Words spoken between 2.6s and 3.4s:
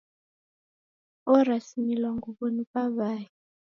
wawae